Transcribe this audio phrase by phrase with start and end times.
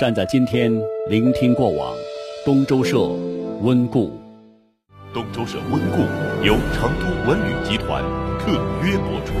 [0.00, 0.72] 站在今天，
[1.10, 1.94] 聆听过往。
[2.42, 3.02] 东周社
[3.60, 4.18] 温故。
[5.12, 5.98] 东周社温故
[6.42, 8.02] 由成都文旅集团
[8.38, 8.50] 特
[8.82, 9.34] 约播出。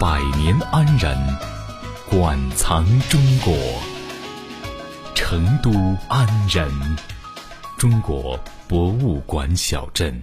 [0.00, 1.14] 百年安仁，
[2.08, 3.54] 馆藏中国。
[5.14, 5.70] 成都
[6.08, 6.66] 安仁，
[7.76, 10.18] 中国博物馆小镇。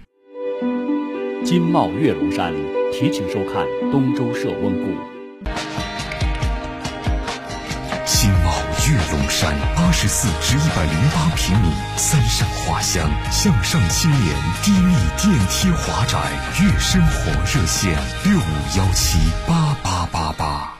[1.43, 2.53] 金茂月龙山，
[2.93, 4.91] 提请收看东周社温故。
[8.05, 8.53] 金茂
[8.87, 16.19] 月龙山，八十四至一百零八平米，三上花香，向上青年低密电梯华宅，
[16.63, 20.77] 月生活热线六五幺七八八八八。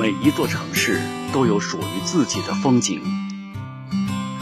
[0.00, 0.98] 每一座城市
[1.34, 2.98] 都有属于自己的风景，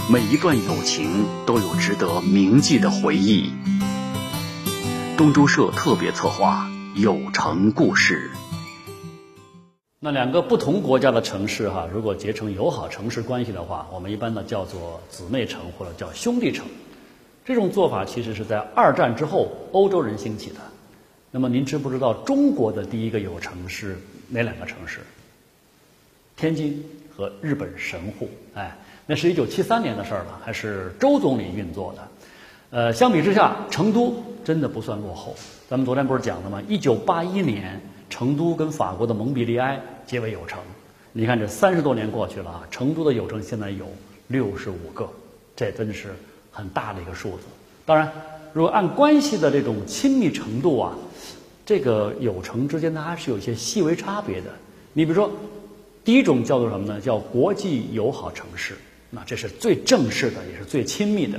[0.08, 3.52] 每一段友情都有值得铭记的回忆。
[5.16, 6.66] 东周社特别策划
[7.00, 8.30] 《有城故事》。
[10.00, 16.66] 那两个不同国家的城市哈，如果结成友好城市关系的话，我们一般呢叫做姊妹城或者叫兄弟城。
[17.44, 20.56] 这种做法其实是在二战之后欧洲人兴起的。
[21.30, 25.00] 那么您知不知道中国的第一个友城是哪两个城市？
[26.36, 26.82] 天津
[27.14, 28.30] 和日本神户。
[28.54, 32.08] 哎，那是一九七三年的事儿了，还是周总理运作的。
[32.70, 35.34] 呃，相比之下，成都真的不算落后。
[35.68, 36.62] 咱们昨天不是讲了吗？
[36.68, 40.58] 一九八一年，成都跟法国的蒙彼利埃结为友城。
[41.12, 43.86] 你看，这三十多年过去了啊，成都的友城现在有
[44.28, 45.08] 六十五个，
[45.54, 46.14] 这真是
[46.50, 47.44] 很大的一个数字。
[47.84, 48.10] 当然，
[48.52, 50.96] 如果按关系的这种亲密程度啊，
[51.66, 54.46] 这个友城之间它还是有一些细微差别的。
[54.94, 55.30] 你比如说，
[56.04, 57.00] 第一种叫做什么呢？
[57.00, 58.74] 叫国际友好城市，
[59.10, 61.38] 那这是最正式的，也是最亲密的。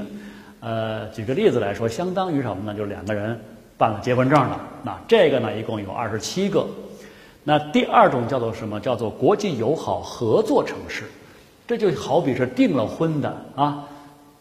[0.66, 2.74] 呃，举个例子来说，相当于什么呢？
[2.74, 3.38] 就是两个人
[3.78, 4.62] 办了结婚证了。
[4.82, 6.66] 那这个呢，一共有二十七个。
[7.44, 8.80] 那第二种叫做什么？
[8.80, 11.04] 叫做国际友好合作城市。
[11.68, 13.84] 这就好比是订了婚的啊，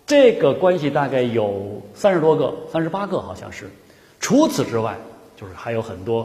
[0.07, 3.69] 这个关系大概有三十多个，三十八个好像是。
[4.21, 4.97] 除此之外，
[5.37, 6.25] 就是还有很多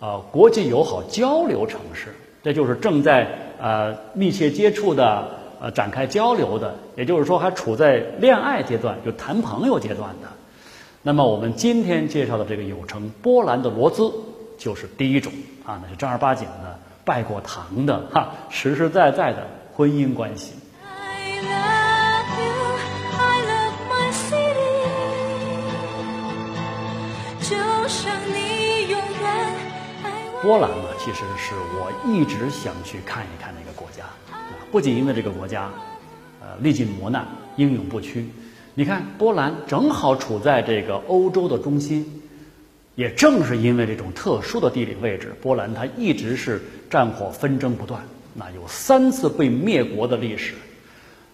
[0.00, 2.12] 啊，国际友好交流城市。
[2.42, 3.28] 这就是正在
[3.60, 5.45] 呃密切接触的。
[5.60, 10.28] 呃，展开交流的，也就是说还处在恋爱阶段，就谈朋友阶段的。
[11.02, 14.12] 那么我们今天介绍的这个有城波兰的罗兹，
[14.58, 15.32] 就是第一种
[15.64, 20.52] 啊，那是正儿八经的拜过堂的哈，实实在在的婚姻关系。
[30.42, 34.04] 波兰呢，其实是我一直想去看一看的一个国家。
[34.70, 35.70] 不仅因为这个国家，
[36.40, 38.26] 呃，历尽磨难，英勇不屈。
[38.74, 42.22] 你看，波兰正好处在这个欧洲的中心，
[42.94, 48.02] 也正是因为这种特殊的地理位置，波兰它一直是战火纷争不断，
[48.34, 50.54] 那有三次被灭国的历史。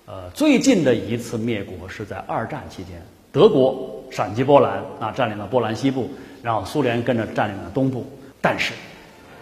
[0.06, 6.10] 呃，最近的一次灭国是在二战期间，德国闪击波兰，啊，占领了波兰西部，
[6.42, 8.06] 然后苏联跟着占领了东部。
[8.40, 8.72] 但是，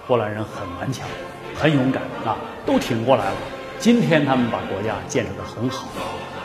[0.06, 1.06] 波兰人很顽强，
[1.54, 3.36] 很勇敢，啊，都挺过来了。
[3.80, 5.88] 今天他们把国家建设的很好，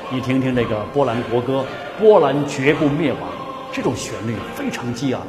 [0.09, 1.65] 你听听这个波兰国歌
[2.01, 3.21] 《波兰绝不灭亡》，
[3.73, 5.21] 这种旋律非常激昂，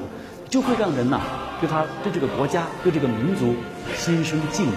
[0.48, 1.20] 就会让人呐
[1.60, 3.56] 对他对这个国家对这个民族
[3.96, 4.70] 心生敬意。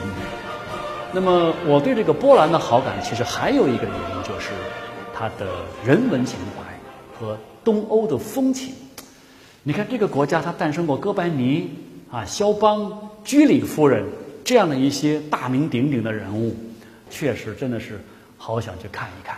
[1.14, 4.50] 那么我对这个波兰的好感，其实还有一个原因，就是
[5.14, 5.46] 它的
[5.86, 6.64] 人文情怀
[7.20, 8.74] 和东欧的风情。
[9.62, 11.70] 你看这个国家，它诞生过哥白尼
[12.10, 12.92] 啊、肖邦、
[13.24, 14.04] 居里夫人
[14.44, 16.56] 这样的一些大名鼎鼎的人物。
[17.10, 18.00] 确实，真的是
[18.38, 19.36] 好想去看一看。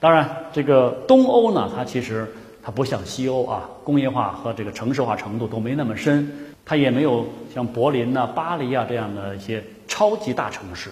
[0.00, 2.26] 当然，这个东欧呢，它其实
[2.62, 6.28] 它不像西欧啊，工业化和这个城市化程度都没那么深，
[6.64, 7.24] 它也没有
[7.54, 10.90] 像柏林呐、巴黎啊这样的一些超级大城市。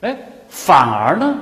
[0.00, 0.14] 哎，
[0.48, 1.34] 反而呢，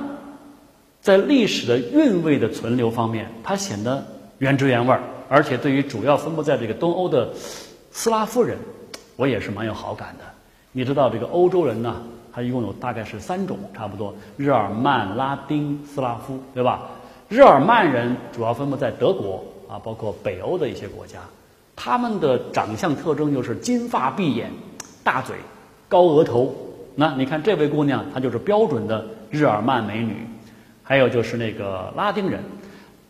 [1.01, 4.05] 在历史的韵味的存留方面，它显得
[4.37, 5.01] 原汁原味儿。
[5.27, 7.29] 而且，对于主要分布在这个东欧的
[7.91, 8.57] 斯拉夫人，
[9.15, 10.23] 我也是蛮有好感的。
[10.71, 12.01] 你知道，这个欧洲人呢？
[12.33, 16.81] 它一共有大概是三种，差不多日耳曼、拉丁、斯拉夫，对吧？
[17.29, 21.19] 日耳曼人主要分布在德国啊，包括北欧的一些国家。
[21.75, 24.51] 他们的长相特征就是金发碧眼、
[25.03, 25.35] 大嘴、
[25.87, 26.53] 高额头。
[26.95, 30.15] 那你看这位姑娘，她就是标准的日耳曼美女。
[30.83, 32.43] 还有就是那个拉丁人，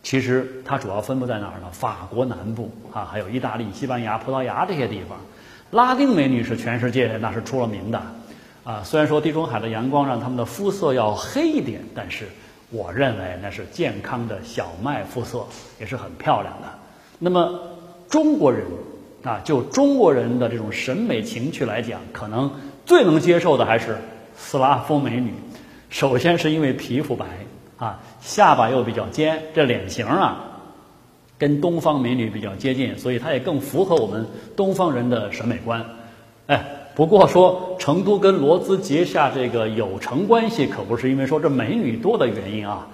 [0.02, 1.66] 其实它主要分布在哪儿呢？
[1.72, 5.18] 法国南部啊，还有意大利、西班牙、葡萄牙这些地方。
[5.70, 8.00] 拉丁美女是全世界那是出了名的。
[8.64, 12.26] 啊，虽然说地中海的阳光让他们的肤色要黑一点，但是
[12.70, 15.46] 我认为那是健康的小麦肤色，
[15.78, 16.68] 也是很漂亮的。
[17.18, 17.60] 那么
[18.08, 18.64] 中国人
[19.22, 22.50] 啊，就中国人的这种审美情趣来讲，可能
[22.86, 23.98] 最能接受的还是
[24.34, 25.32] 斯拉夫美女。
[25.90, 27.26] 首先是因为皮肤白
[27.76, 30.40] 啊，下巴又比较尖，这脸型啊，
[31.36, 34.26] 跟东方美女比较接近，所以它也更符合我们
[34.56, 35.84] 东方人的审美观。
[36.46, 42.86] 哎，不过说成都跟罗兹结下这个友城关系，可不是因为说这美女多的原因啊。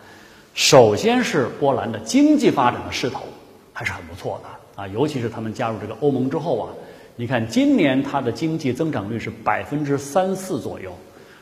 [0.55, 3.21] 首先是波兰的经济发展的势头
[3.73, 6.69] 还是很不错的啊，尤其是他们加入这个欧盟之后啊，
[7.17, 10.91] 你看今年它的经济增长率是百分之三四左右，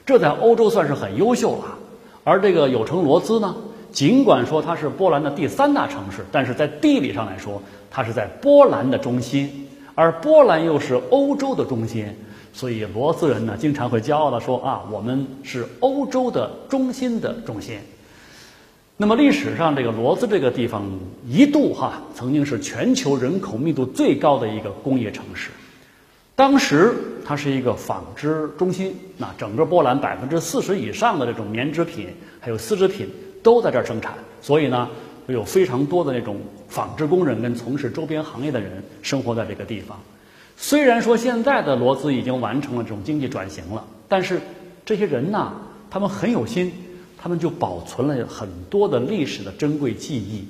[0.05, 1.79] 这在欧洲算是很优秀了。
[2.25, 3.55] 而这个友城罗兹呢，
[3.93, 12.07] 尽管说它是波兰的第三大城市，但是在地理上来说，它是在波兰的中心，而波兰又是欧洲的中心，
[12.53, 17.79] 所以罗斯人呢经常会骄傲地说啊，我们是欧洲的中心的中心。
[18.97, 20.85] 那么历史上，这个罗斯这个地方
[21.25, 25.51] 一度哈曾经是全球人口密度最高的一个工业城市，
[26.35, 32.09] 当时它是一个纺织中心，那整个波兰百分之四十以上的这种棉织品
[32.41, 33.09] 还有丝织品
[33.41, 34.89] 都在这儿生产，所以呢
[35.29, 36.37] 有非常多的那种
[36.69, 39.97] 纺织工人跟从事周边行业的人生活在这个地方。
[40.59, 44.43] 虽然说现在的罗兹已经完成了这种经济转型了，但是
[44.85, 45.53] 这些人呐，
[45.89, 46.71] 他们很有心。
[47.21, 50.47] 他们就保存了很多的历史的珍贵记忆，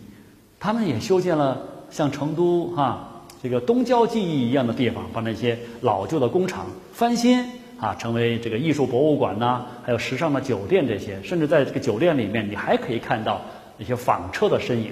[0.60, 7.42] 他们也修建了像成都哈这个东郊记忆一样的地方，把那些老旧的工厂翻新
[7.80, 13.40] 啊，成为这个艺术博物馆呐，还有时尚的酒店这些，甚至在这个酒店里面，你还可以看到
[13.78, 14.90] 那些纺车的身影。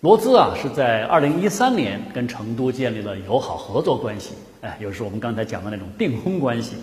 [0.00, 4.32] 罗兹啊是在二零一三年跟成都建立了友好合作关系，
[4.62, 6.76] 哎，也是我们刚才讲的那种订婚关系。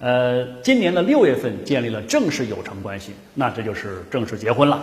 [0.00, 4.82] 呃，今年的六月份建立了正式友城关系，那这就是正式结婚了。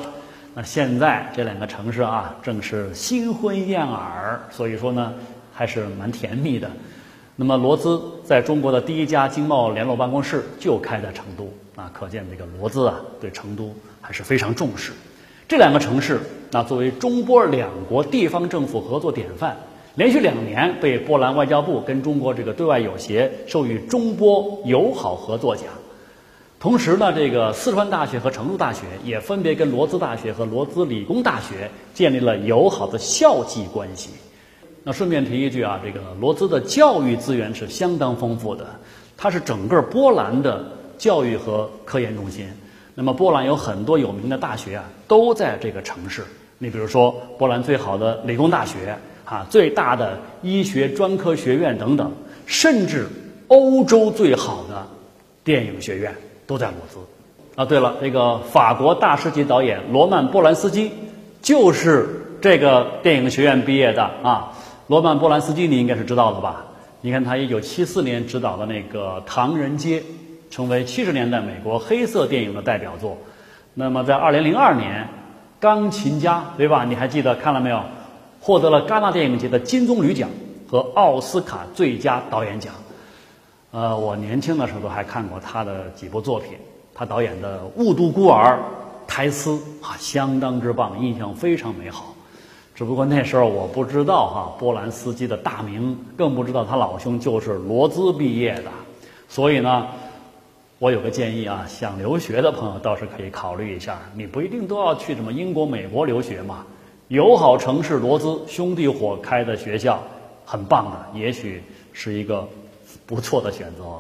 [0.56, 5.14] 那现在这两个城市啊，正是新婚燕尔，所以说呢，
[5.54, 6.68] 还是蛮甜蜜的。
[7.36, 14.92] 那么罗兹在中国的第一家经贸联络办公室就开在成都，啊，可见这个罗兹啊对成都还是非常重视。
[15.48, 16.20] 这两个城市，
[16.52, 19.58] 那作为中波两国地方政府合作典范。
[19.96, 25.68] 连续两年被波兰外交部跟中国这个对外友协授予中波友好合作奖，
[26.60, 34.10] 同时呢，这个四川大学和成都大学也分别跟罗兹大学和罗兹理工大学建立了友好的校际关系。
[34.84, 38.66] 那顺便提一句啊，这个罗兹的教育资源是相当丰富的，
[39.16, 42.50] 它是整个波兰的教育和科研中心。
[42.96, 46.24] 那么波兰有很多有名的大学啊，都在这个城市。
[46.58, 48.98] 你比如说，波兰最好的理工大学。
[49.26, 52.12] 啊，最大的医学专科学院等等，
[52.46, 53.08] 甚至
[53.48, 54.86] 欧洲最好的
[55.44, 56.14] 电影学院
[56.46, 57.00] 都在罗兹。
[57.56, 60.92] 啊，对了，这个法国大师级导演罗曼·波兰斯基
[61.42, 62.08] 就是
[62.40, 64.54] 这个电影学院毕业的啊。
[64.86, 66.68] 罗曼·波兰斯基你应该是知道的吧？
[67.02, 70.02] 你看他一九七四年执导的那个《唐人街》，
[70.52, 73.18] 成为七十年代美国黑色电影的代表作。
[73.78, 75.04] 那么在二零零二年，
[75.60, 76.86] 《钢琴家》对吧？
[76.86, 77.82] 你还记得看了没有？
[78.40, 80.30] 获得了戛纳电影节的金棕榈奖
[80.70, 82.74] 和奥斯卡最佳导演奖。
[83.72, 86.52] 呃，我年轻的时候都还看过他的几部作品，
[86.94, 88.54] 他导演的《雾都孤儿》
[89.06, 89.50] 《苔丝》
[89.82, 92.14] 啊，相当之棒，印象非常美好。
[92.74, 98.72] 只不过那时候我不知道哈波兰斯基的大名，更不知道他老兄就是罗兹毕业的。
[99.28, 99.88] 所以呢，
[100.86, 106.64] 我有个建议啊，想留学的朋友倒是可以考虑一下，你不一定都要去什么英国、美国留学嘛。
[107.08, 110.04] 友好城市罗兹兄弟伙开的学校，
[110.46, 112.48] 很棒的，也许是一个
[113.08, 114.00] 不错的选择。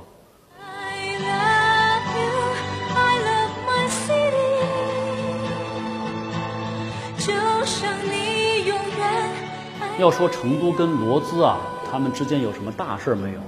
[9.97, 11.57] 要说成都跟罗兹啊，
[11.91, 13.39] 他们之间有什么大事没有？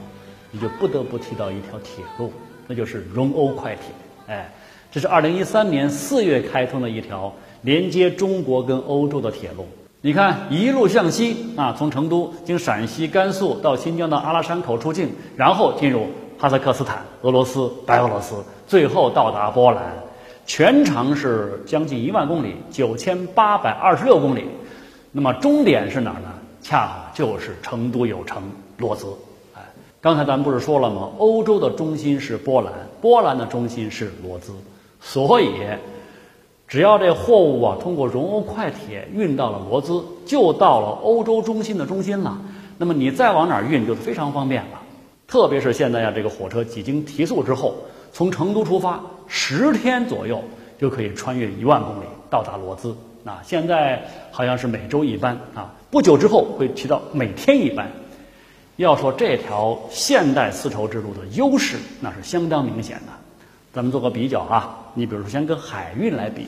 [0.49, 2.33] 你就不得不提到一条铁路，
[2.67, 3.83] 那就是蓉欧快铁。
[4.27, 4.51] 哎，
[4.91, 7.33] 这是二零一三年四月开通的一条。
[7.63, 9.67] 连接中国跟欧洲的铁路，
[10.01, 16.05] 你看一路向西啊，从成都经陕西、甘肃到新疆的阿拉山口出境，然后进入
[16.37, 18.35] 哈萨克斯坦、俄罗斯、白俄罗斯，
[18.67, 19.83] 最后到达波兰，
[20.45, 24.45] 全长是将近一万公里，九千八百二十六公里。
[25.11, 26.31] 那么终点是哪儿呢？
[26.61, 28.43] 恰好就是成都有城
[28.77, 29.07] 罗兹。
[30.07, 31.09] 刚才咱们不是说了吗？
[31.17, 32.71] 欧洲的中心是波兰，
[33.01, 34.53] 波兰的中心是罗兹，
[35.01, 35.51] 所以。
[36.65, 42.39] 只要这货物啊通过荣欧快铁运到了罗兹，就到了欧洲中心的中心了。
[42.77, 44.81] 那么你再往哪儿运就非常方便了。
[45.27, 47.75] 特别是现在呀，这个火车几经提速之后，
[48.13, 50.41] 从成都出发，十天左右
[50.79, 52.95] 就可以穿越一万公里到达罗兹。
[53.25, 57.91] 啊，现在好像是每周一班啊，不久之后会提到每天一班。
[58.77, 63.11] 要说这条现代丝绸之路的优势，那是相当明显的。
[63.73, 66.47] 咱们做个比较啊，你比如说先跟海运来比，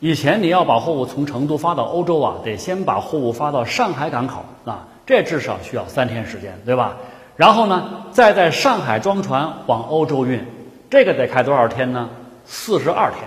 [0.00, 6.96] 以前你要把货物从成都发到欧洲啊，得先把货物发到上海港口啊，这至少需要三天时间，对吧？
[7.36, 10.44] 然后呢，再在上海装船往欧洲运，
[10.90, 12.08] 这个得开多少天呢？
[12.44, 13.20] 四十二天。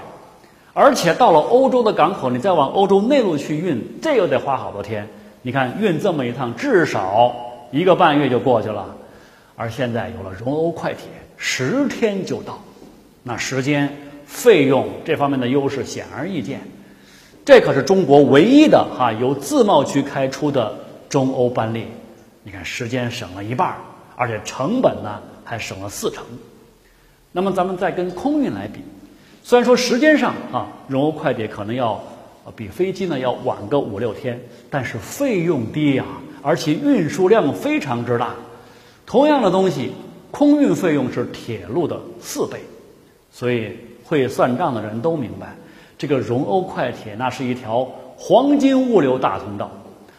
[0.73, 5.07] 而且到了欧洲的港口，你再往欧洲内陆去运，这又得花好多天。
[5.41, 7.33] 你看运这么一趟，至少
[7.71, 8.95] 一个半月就过去了。
[9.55, 11.05] 而现在有了蓉欧快铁，
[11.37, 12.59] 十天就到，
[13.23, 16.61] 那时间、费用这方面的优势显而易见。
[17.45, 20.77] 这可是中国唯一的哈由自贸区开出的
[21.09, 21.85] 中欧班列。
[22.43, 23.75] 你看时间省了一半，
[24.15, 26.23] 而且成本呢还省了四成。
[27.31, 28.79] 那么咱们再跟空运来比。
[29.43, 32.03] 虽然说时间上啊，蓉欧快铁可能要
[32.55, 36.05] 比飞机呢要晚个五六天，但是费用低呀，
[36.41, 38.35] 而且运输量非常之大。
[39.05, 39.91] 同样的东西，
[40.31, 42.59] 空运费用是铁路的四倍，
[43.31, 43.71] 所以
[44.03, 45.55] 会算账的人都明白，
[45.97, 49.69] 这个蓉欧快铁那是一条黄金物流大通道，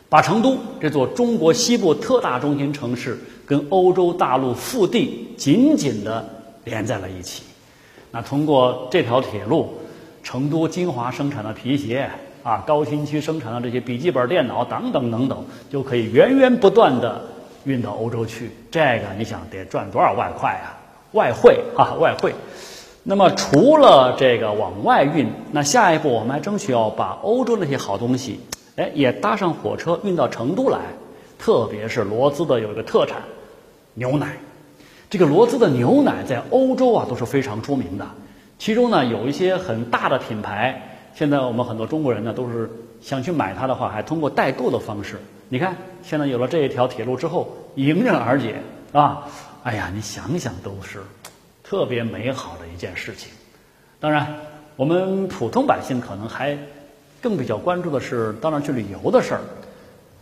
[0.09, 6.29] 把成都这座中国西部特大中心城市跟欧洲大陆腹地紧紧的
[6.65, 7.45] 连在了一起。
[8.11, 9.71] 那通过这条铁路，
[10.23, 12.11] 成都金华生产的皮鞋
[12.43, 17.23] 啊，高新区生产的这些笔记本电脑等等等等，就可以源源不断的
[17.65, 18.51] 运到欧洲去。
[18.71, 20.79] 这个你想得赚多少外快啊？
[21.13, 22.35] 外汇啊，外汇。
[23.05, 28.41] 那么除了这个往外运，那下一步我们还争取要把欧洲那些好东西，
[28.77, 30.79] 哎，也搭上火车运到成都来。
[31.39, 33.23] 特别是罗兹的有一个特产，
[33.95, 34.37] 牛奶。
[35.11, 38.07] 这个罗兹的牛奶在欧洲啊都是非常出名的，
[38.59, 45.21] 其中呢有一些很大的品牌，现在我们很多中国人呢都是想去买它的话，还通过代购的方式。
[45.49, 48.57] 你看，现在有了这一条铁路之后，迎刃而解
[48.93, 49.29] 啊！
[49.63, 51.01] 哎呀，你想想都是
[51.63, 53.31] 特别美好的一件事情。
[54.01, 54.35] 当然，
[54.77, 56.59] 我们普通百姓可能还
[57.21, 59.41] 更比较关注的是到那去旅游的事儿。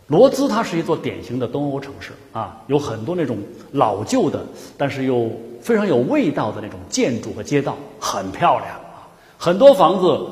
[0.09, 3.39] 罗兹它是一座典型的东欧城市啊，有很多那种
[3.71, 4.45] 老旧的，
[4.77, 5.31] 但是又
[5.63, 9.07] 非常有味道的那种建筑和街道，很漂亮啊。
[9.39, 10.27] 很多房子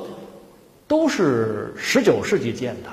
[0.89, 2.89] 都是十九世纪建的，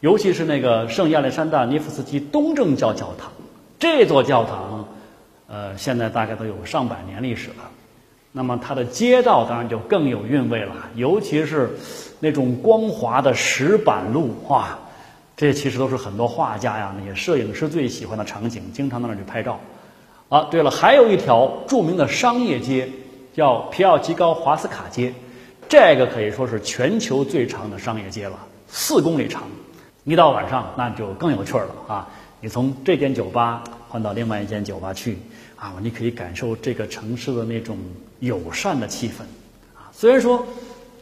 [0.00, 3.30] 尤其是那个圣亚历山大涅夫斯基东正教教堂，
[3.78, 4.88] 这座教堂，
[5.48, 7.70] 呃，现在大概都有上百年历史了。
[8.30, 11.68] 那么它的街道当然就更有韵味了，尤其是
[12.20, 14.78] 那种光滑的石板路哇。
[15.34, 19.58] 这其实都是很多画家呀、那些摄影师最喜欢的场景，经常到那儿去拍照。
[20.28, 22.88] 啊，对了，还有一条著名的商业街，
[23.34, 25.12] 叫皮奥吉高华斯卡街，
[25.72, 28.38] 这个可以说是全球最长的商业街了，
[28.68, 29.44] 四公里长。
[30.04, 32.08] 一到晚上，那就更有趣儿了啊！
[32.42, 35.16] 你从这间酒吧换到另外一间酒吧去，
[35.56, 37.78] 啊，你可以感受这个城市的那种
[38.20, 39.22] 友善的气氛。
[39.74, 40.46] 啊，虽然说。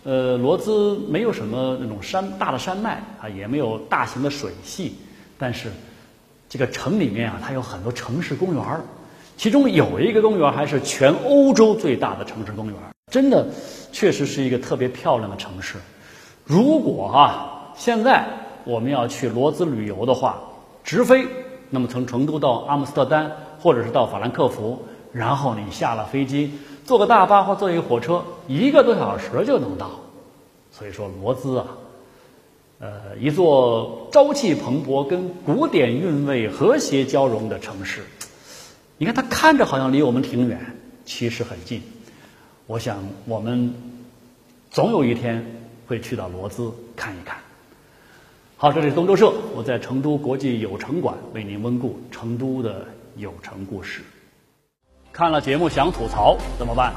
[0.03, 4.95] 呃，罗兹没有什么那种山大的山脉啊，也没有大型的水系，
[5.37, 5.69] 但是
[6.49, 8.81] 这个城里面啊，它有很多城市公园儿，
[9.37, 13.47] 其中有一个公园还是全欧洲最大的城市公园儿真的
[13.93, 15.77] 确实是一个特别漂亮的城市。
[16.45, 18.27] 如果啊，现在
[18.65, 20.41] 我们要去罗兹旅游的话，
[20.83, 21.27] 直飞，
[21.69, 23.31] 那么从成都到阿姆斯特丹，
[23.61, 24.83] 或者是到法兰克福，
[25.13, 26.53] 然后你下了飞机。
[26.85, 29.91] 坐个大巴或坐一个火车，一个多小时就能到。
[30.73, 31.67] 所以说，罗兹啊，
[32.81, 38.03] 呃，一座朝气蓬勃、跟古典韵味和谐交融的城市。
[38.99, 40.59] 你看，它看着好像离我们挺远，
[41.05, 41.81] 其实很近。
[42.71, 43.75] 我想，我们
[44.71, 45.45] 总有一天
[45.89, 47.37] 会去到罗兹看一看。
[48.57, 52.87] 好，这里是东周社，我在成都国际有城馆为您温故成都的
[53.17, 54.03] 有城故事。
[55.13, 56.95] 看了节目想吐槽怎么办？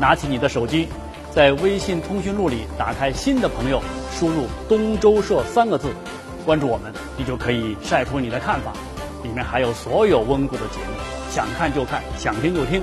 [0.00, 0.88] 拿起你的手机，
[1.30, 5.92] 在微信通讯录里打开新的朋友，输入“东周社”三个字，
[6.46, 8.72] 关注我们，你就可以晒出你的看法。
[9.22, 10.96] 里面还有所有温故的节目，
[11.30, 12.82] 想看就看，想听就听。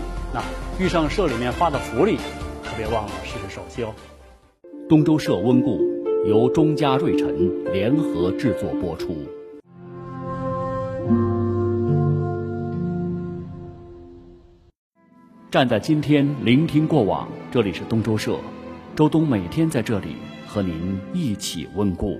[0.79, 2.17] 遇上社里面发的福利，
[2.63, 3.94] 可别忘了试试手气哦。
[4.89, 5.79] 东周社温故
[6.25, 9.15] 由中嘉瑞辰联合制作播出。
[15.50, 17.27] 站在今天，聆听过往。
[17.50, 18.38] 这里是东周社，
[18.96, 22.20] 周东每天在这里和您一起温故。